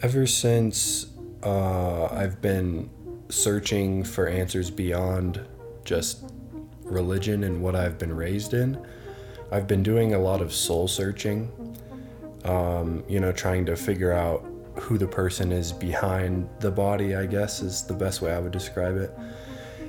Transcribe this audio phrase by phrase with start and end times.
[0.00, 1.06] Ever since
[1.42, 2.88] uh, I've been
[3.30, 5.44] searching for answers beyond
[5.84, 6.32] just
[6.84, 8.80] religion and what I've been raised in,
[9.50, 11.50] I've been doing a lot of soul searching.
[12.44, 17.26] Um, you know, trying to figure out who the person is behind the body, I
[17.26, 19.12] guess is the best way I would describe it.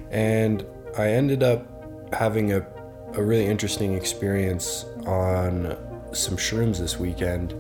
[0.10, 0.66] And
[0.98, 2.66] I ended up having a,
[3.14, 5.78] a really interesting experience on
[6.14, 7.54] some shrooms this weekend.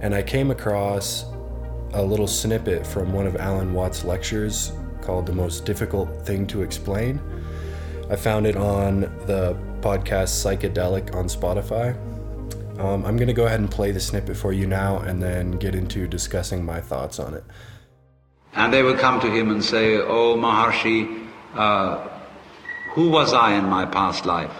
[0.00, 1.31] And I came across
[1.94, 4.72] a little snippet from one of Alan Watts' lectures
[5.02, 7.20] called The Most Difficult Thing to Explain.
[8.10, 11.96] I found it on the podcast Psychedelic on Spotify.
[12.80, 15.52] Um, I'm going to go ahead and play the snippet for you now and then
[15.52, 17.44] get into discussing my thoughts on it.
[18.54, 22.08] And they would come to him and say, Oh, Maharshi, uh,
[22.94, 24.54] who was I in my past life?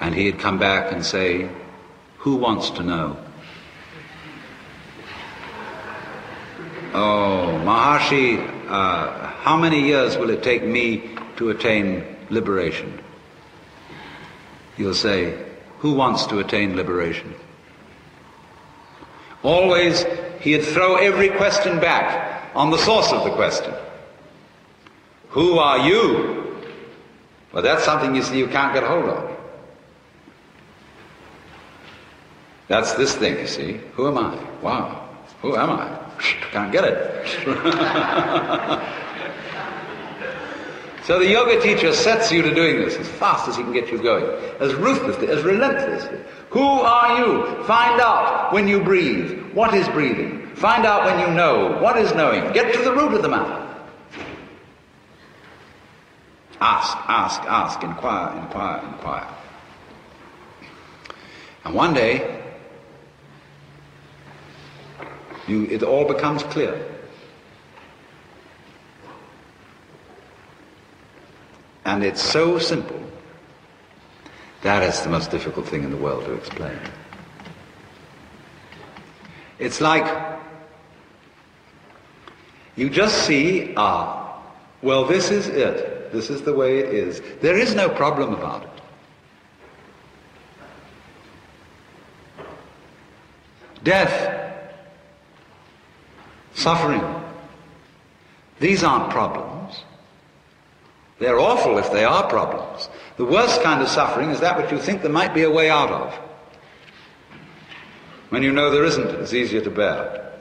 [0.00, 1.50] And he'd come back and say,
[2.18, 3.25] Who wants to know?
[6.98, 8.38] Oh, Maharshi,
[8.70, 12.98] uh, how many years will it take me to attain liberation?
[14.78, 15.44] You'll say,
[15.80, 17.34] Who wants to attain liberation?
[19.42, 20.06] Always,
[20.40, 23.74] he'd throw every question back on the source of the question.
[25.28, 26.64] Who are you?
[27.52, 29.36] Well, that's something you see you can't get hold of.
[32.68, 33.80] That's this thing, you see.
[33.92, 34.42] Who am I?
[34.62, 35.10] Wow.
[35.42, 35.95] Who am I?
[36.18, 37.26] Can't get it.
[41.04, 43.90] so the yoga teacher sets you to doing this as fast as he can get
[43.90, 44.24] you going,
[44.60, 46.18] as ruthlessly, as relentlessly.
[46.50, 47.64] Who are you?
[47.64, 49.52] Find out when you breathe.
[49.52, 50.46] What is breathing?
[50.54, 51.78] Find out when you know.
[51.80, 52.52] What is knowing?
[52.52, 53.62] Get to the root of the matter.
[56.60, 59.28] Ask, ask, ask, inquire, inquire, inquire.
[61.64, 62.35] And one day,
[65.46, 66.80] you, it all becomes clear.
[71.84, 73.00] And it's so simple.
[74.62, 76.78] That is the most difficult thing in the world to explain.
[79.58, 80.06] It's like
[82.74, 84.42] you just see, ah,
[84.82, 86.12] well, this is it.
[86.12, 87.22] This is the way it is.
[87.40, 88.70] There is no problem about it.
[93.82, 94.45] Death
[96.66, 97.04] suffering.
[98.58, 99.84] These aren't problems.
[101.20, 102.88] They're awful if they are problems.
[103.18, 105.70] The worst kind of suffering is that which you think there might be a way
[105.70, 106.12] out of.
[108.30, 110.32] When you know there isn't, it's easier to bear.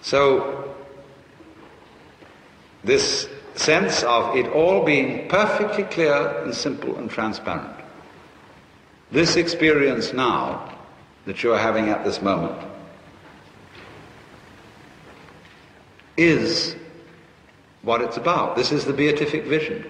[0.00, 0.74] So,
[2.82, 7.76] this sense of it all being perfectly clear and simple and transparent.
[9.12, 10.77] This experience now
[11.28, 12.58] that you're having at this moment
[16.16, 16.74] is
[17.82, 18.56] what it's about.
[18.56, 19.84] This is the beatific vision.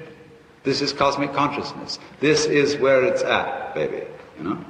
[0.64, 2.00] This is cosmic consciousness.
[2.18, 4.04] This is where it's at, baby,
[4.36, 4.64] you know?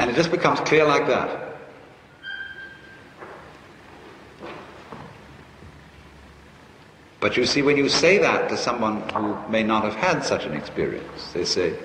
[0.00, 1.54] And it just becomes clear like that.
[7.20, 10.44] But you see, when you say that to someone who may not have had such
[10.44, 11.78] an experience, they say,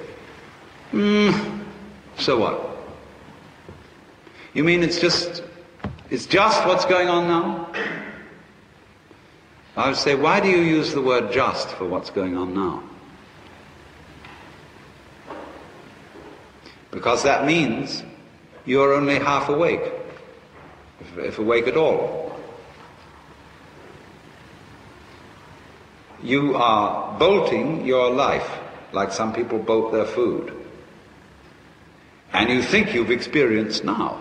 [0.93, 1.31] Hmm,
[2.19, 2.77] so what?
[4.53, 5.41] You mean it's just,
[6.11, 7.71] it's just what's going on now?
[9.75, 12.83] I would say, why do you use the word just for what's going on now?
[16.91, 18.03] Because that means
[18.63, 19.91] you're only half awake,
[20.99, 22.39] if, if awake at all.
[26.21, 28.59] You are bolting your life
[28.91, 30.62] like some people bolt their food
[32.33, 34.19] and you think you've experienced now.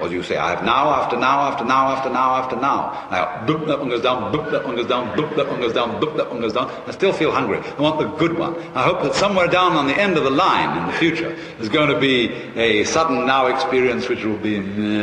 [0.00, 3.08] Or you say, I have now after now after now after now after now.
[3.10, 5.72] Now, boop, that one goes down, boop, that one goes down, boop, that one goes
[5.72, 6.70] down, boop, that one goes down.
[6.86, 7.60] I still feel hungry.
[7.60, 8.54] I want the good one.
[8.74, 11.70] I hope that somewhere down on the end of the line in the future there's
[11.70, 14.98] going to be a sudden now experience which will be, that's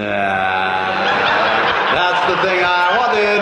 [2.30, 3.42] the thing I wanted.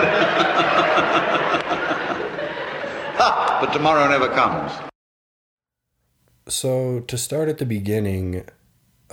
[3.60, 4.72] but tomorrow never comes
[6.48, 8.44] so to start at the beginning,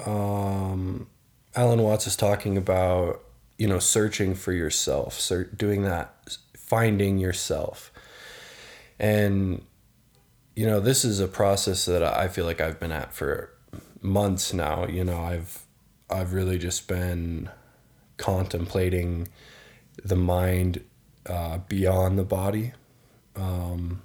[0.06, 1.08] um,
[1.56, 3.24] Alan Watts is talking about
[3.58, 6.14] you know searching for yourself, so doing that,
[6.56, 7.92] finding yourself,
[8.98, 9.64] and
[10.56, 13.52] you know this is a process that I feel like I've been at for
[14.02, 14.86] months now.
[14.88, 15.66] You know, I've
[16.10, 17.50] I've really just been
[18.18, 19.28] contemplating
[20.04, 20.84] the mind
[21.26, 22.74] uh, beyond the body.
[23.36, 24.02] Um,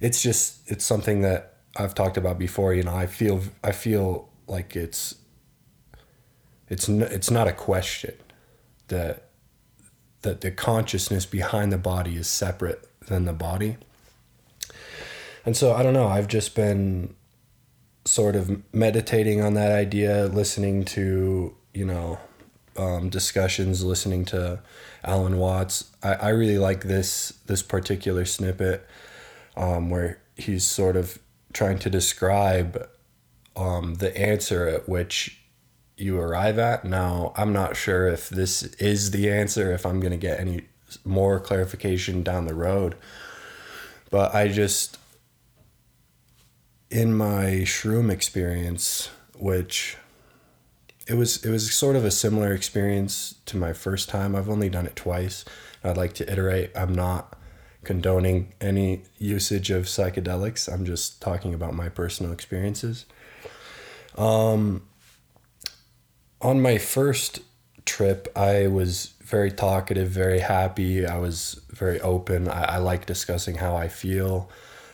[0.00, 4.28] it's just it's something that I've talked about before, you know, I feel I feel
[4.46, 5.14] like it's
[6.68, 8.14] it's n- it's not a question
[8.88, 9.28] that
[10.22, 13.76] that the consciousness behind the body is separate than the body.
[15.46, 17.14] And so I don't know, I've just been
[18.04, 22.18] sort of meditating on that idea, listening to, you know,
[22.76, 24.60] um, discussions, listening to
[25.04, 25.84] Alan Watts.
[26.02, 28.86] I, I really like this this particular snippet
[29.56, 31.18] um, where he's sort of
[31.58, 32.88] trying to describe
[33.56, 35.40] um, the answer at which
[35.96, 36.84] you arrive at.
[36.84, 40.62] Now, I'm not sure if this is the answer, if I'm going to get any
[41.04, 42.94] more clarification down the road.
[44.08, 44.98] But I just,
[46.90, 49.96] in my shroom experience, which
[51.08, 54.36] it was it was sort of a similar experience to my first time.
[54.36, 55.44] I've only done it twice.
[55.82, 56.70] I'd like to iterate.
[56.76, 57.37] I'm not
[57.88, 60.70] condoning any usage of psychedelics.
[60.70, 63.06] I'm just talking about my personal experiences.
[64.14, 64.82] Um,
[66.42, 67.40] on my first
[67.86, 71.06] trip, I was very talkative, very happy.
[71.06, 72.46] I was very open.
[72.46, 74.50] I, I like discussing how I feel.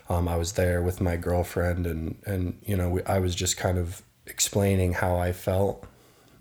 [0.08, 3.56] Um, I was there with my girlfriend, and and you know, we, I was just
[3.56, 5.85] kind of explaining how I felt.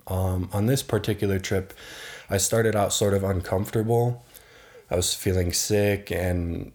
[0.05, 1.73] Um, on this particular trip,
[2.29, 4.23] I started out sort of uncomfortable.
[4.89, 6.71] I was feeling sick and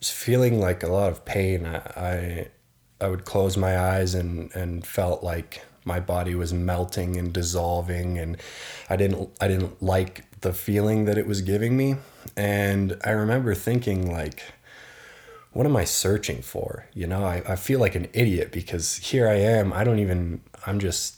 [0.00, 1.66] feeling like a lot of pain.
[1.66, 2.48] I, I,
[3.00, 8.18] I would close my eyes and, and felt like my body was melting and dissolving
[8.18, 8.36] and
[8.90, 11.96] I didn't I didn't like the feeling that it was giving me.
[12.36, 14.42] And I remember thinking like
[15.52, 16.86] what am I searching for?
[16.92, 19.72] You know, I, I feel like an idiot because here I am.
[19.72, 21.16] I don't even I'm just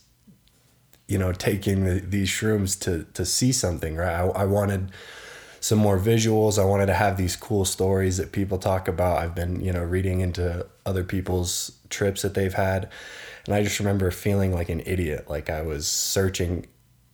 [1.08, 4.93] you know taking the, these shrooms to to see something right I, I wanted
[5.60, 6.58] some more visuals.
[6.58, 9.18] I wanted to have these cool stories that people talk about.
[9.18, 12.88] I've been you know reading into other people's trips that they've had.
[13.46, 16.66] And i just remember feeling like an idiot like i was searching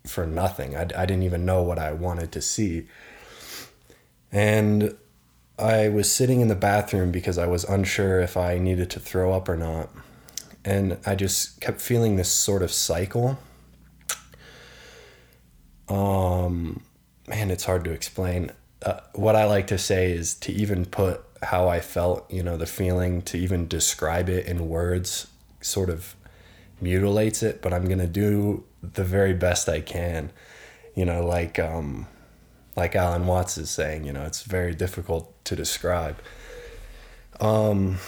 [0.06, 0.76] for nothing.
[0.76, 2.86] I, I didn't even know what i wanted to see.
[4.30, 4.96] And
[5.58, 9.32] i was sitting in the bathroom because i was unsure if i needed to throw
[9.32, 9.90] up or not.
[10.64, 13.38] And i just kept feeling this sort of cycle.
[15.88, 16.82] Um,
[17.28, 18.52] man, it's hard to explain.
[18.82, 22.56] Uh, what I like to say is to even put how I felt, you know,
[22.56, 25.26] the feeling, to even describe it in words
[25.60, 26.14] sort of
[26.80, 30.30] mutilates it, but I'm going to do the very best I can.
[30.94, 32.06] You know, like um
[32.74, 36.16] like Alan Watts is saying, you know, it's very difficult to describe.
[37.40, 37.98] Um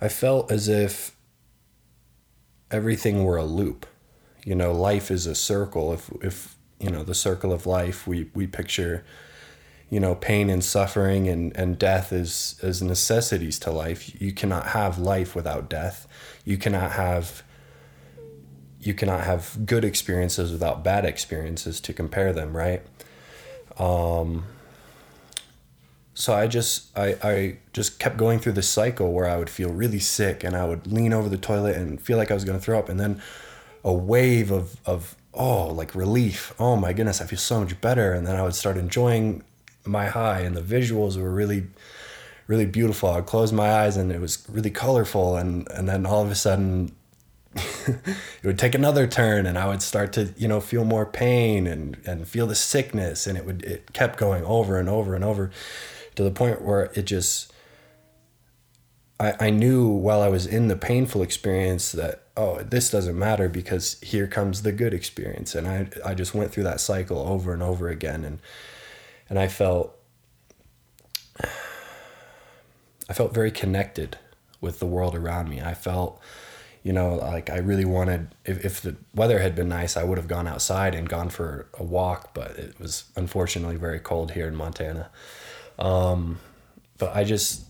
[0.00, 1.16] I felt as if
[2.70, 3.86] everything were a loop
[4.46, 5.92] you know life is a circle.
[5.92, 9.04] If if you know the circle of life we we picture
[9.90, 14.18] you know pain and suffering and and death as as necessities to life.
[14.20, 16.06] You cannot have life without death.
[16.44, 17.42] You cannot have
[18.80, 22.82] you cannot have good experiences without bad experiences to compare them right?
[23.78, 24.44] Um
[26.14, 29.70] so I just I, I just kept going through this cycle where I would feel
[29.70, 32.60] really sick and I would lean over the toilet and feel like I was gonna
[32.60, 32.88] throw up.
[32.88, 33.20] And then
[33.86, 36.52] a wave of of oh like relief.
[36.58, 38.12] Oh my goodness i feel so much better.
[38.12, 39.44] And then i would start enjoying
[39.84, 41.68] my high and the visuals were really
[42.48, 43.08] really beautiful.
[43.10, 45.36] I'd close my eyes and it was really colorful.
[45.36, 46.94] And and then all of a sudden
[47.54, 51.66] it would take another turn and i would start to you know feel more pain
[51.66, 53.28] and and feel the sickness.
[53.28, 55.52] And it would it kept going over and over and over
[56.16, 57.52] to the point where it just
[59.20, 63.48] I, I knew while I was in the painful experience that oh, this doesn't matter
[63.48, 65.54] because here comes the good experience.
[65.54, 68.24] And I, I just went through that cycle over and over again.
[68.24, 68.40] And,
[69.28, 69.96] and I felt,
[73.08, 74.18] I felt very connected
[74.60, 75.60] with the world around me.
[75.62, 76.20] I felt,
[76.82, 80.18] you know, like I really wanted, if, if the weather had been nice, I would
[80.18, 84.46] have gone outside and gone for a walk, but it was unfortunately very cold here
[84.46, 85.10] in Montana.
[85.78, 86.38] Um,
[86.98, 87.65] but I just,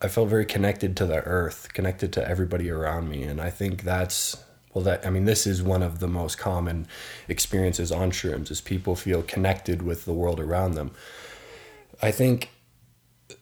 [0.00, 3.22] I felt very connected to the earth, connected to everybody around me.
[3.22, 4.36] And I think that's,
[4.74, 6.86] well, that, I mean, this is one of the most common
[7.28, 10.90] experiences on shrooms is people feel connected with the world around them.
[12.02, 12.50] I think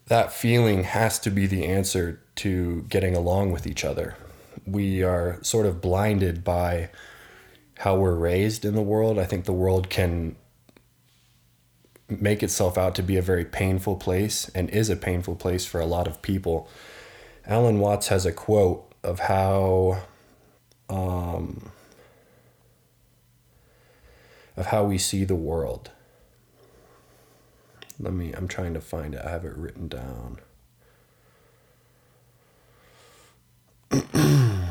[0.07, 4.17] that feeling has to be the answer to getting along with each other.
[4.65, 6.91] We are sort of blinded by
[7.79, 9.19] how we're raised in the world.
[9.19, 10.37] I think the world can
[12.09, 15.81] make itself out to be a very painful place and is a painful place for
[15.81, 16.69] a lot of people.
[17.47, 20.03] Alan Watts has a quote of how
[20.89, 21.71] um,
[24.57, 25.91] of how we see the world.
[27.99, 29.23] Let me I'm trying to find it.
[29.25, 30.41] I have it written down.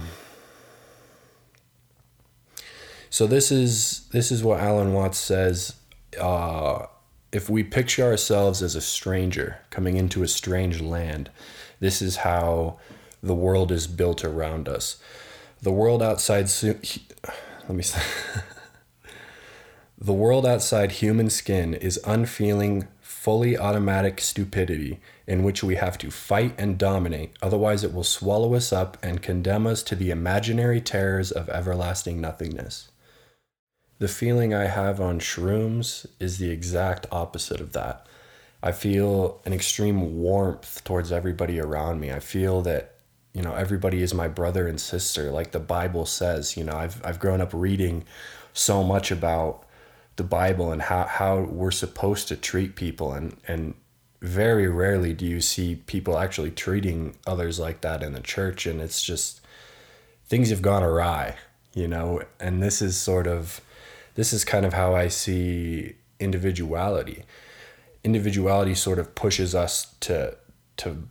[3.09, 5.75] so this is this is what Alan Watts says
[6.19, 6.87] uh,
[7.33, 11.31] if we picture ourselves as a stranger coming into a strange land,
[11.79, 12.77] this is how
[13.23, 14.97] the world is built around us.
[15.61, 16.47] The world outside.
[16.61, 17.81] Let me.
[17.83, 18.01] Say,
[19.97, 26.11] the world outside human skin is unfeeling, fully automatic stupidity in which we have to
[26.11, 30.81] fight and dominate, otherwise, it will swallow us up and condemn us to the imaginary
[30.81, 32.89] terrors of everlasting nothingness.
[34.03, 38.05] The feeling I have on shrooms is the exact opposite of that.
[38.61, 42.11] I feel an extreme warmth towards everybody around me.
[42.11, 42.95] I feel that,
[43.33, 46.57] you know, everybody is my brother and sister, like the Bible says.
[46.57, 48.03] You know, I've, I've grown up reading
[48.51, 49.63] so much about
[50.17, 53.73] the Bible and how, how we're supposed to treat people and, and
[54.21, 58.81] very rarely do you see people actually treating others like that in the church and
[58.81, 59.39] it's just
[60.25, 61.37] things have gone awry,
[61.73, 63.61] you know, and this is sort of
[64.15, 67.23] this is kind of how I see individuality.
[68.03, 70.37] Individuality sort of pushes us to
[70.77, 71.07] to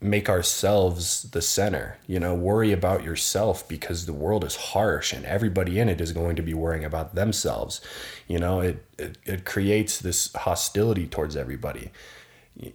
[0.00, 1.98] make ourselves the center.
[2.06, 6.12] You know, worry about yourself because the world is harsh and everybody in it is
[6.12, 7.80] going to be worrying about themselves.
[8.26, 11.90] You know, it it, it creates this hostility towards everybody.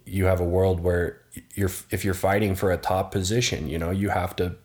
[0.06, 1.22] You have a world where
[1.54, 4.56] you're if you're fighting for a top position, you know, you have to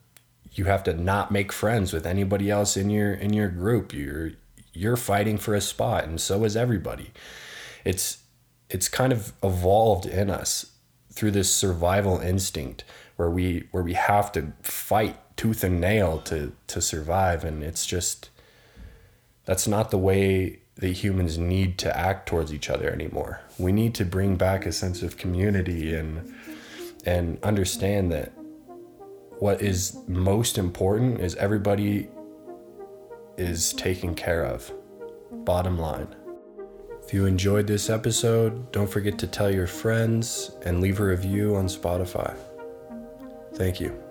[0.53, 3.93] you have to not make friends with anybody else in your in your group.
[3.93, 4.31] You're
[4.73, 7.11] you're fighting for a spot and so is everybody.
[7.85, 8.19] It's
[8.69, 10.73] it's kind of evolved in us
[11.11, 12.83] through this survival instinct
[13.15, 17.85] where we where we have to fight tooth and nail to to survive and it's
[17.85, 18.29] just
[19.45, 23.41] that's not the way that humans need to act towards each other anymore.
[23.57, 26.33] We need to bring back a sense of community and
[27.05, 28.31] and understand that
[29.39, 32.09] what is most important is everybody
[33.39, 34.71] is taken care of.
[35.31, 36.15] Bottom line.
[37.03, 41.55] If you enjoyed this episode, don't forget to tell your friends and leave a review
[41.55, 42.37] on Spotify.
[43.55, 44.08] Thank you.